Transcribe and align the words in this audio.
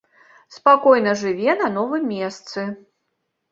Спакойна 0.55 1.13
жыве 1.21 1.55
на 1.61 1.69
новым 1.77 2.03
месцы. 2.17 2.67